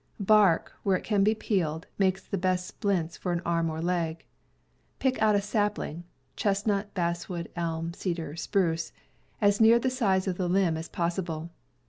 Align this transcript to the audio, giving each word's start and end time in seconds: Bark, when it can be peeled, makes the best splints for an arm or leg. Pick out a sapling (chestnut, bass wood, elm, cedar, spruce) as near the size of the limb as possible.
Bark, 0.19 0.73
when 0.81 0.97
it 0.97 1.03
can 1.03 1.23
be 1.23 1.35
peeled, 1.35 1.85
makes 1.99 2.23
the 2.25 2.35
best 2.35 2.65
splints 2.65 3.17
for 3.17 3.31
an 3.31 3.41
arm 3.45 3.69
or 3.69 3.79
leg. 3.79 4.25
Pick 4.97 5.21
out 5.21 5.35
a 5.35 5.41
sapling 5.41 6.05
(chestnut, 6.35 6.91
bass 6.95 7.29
wood, 7.29 7.51
elm, 7.55 7.93
cedar, 7.93 8.35
spruce) 8.35 8.93
as 9.41 9.61
near 9.61 9.77
the 9.77 9.91
size 9.91 10.27
of 10.27 10.37
the 10.37 10.49
limb 10.49 10.75
as 10.75 10.89
possible. 10.89 11.51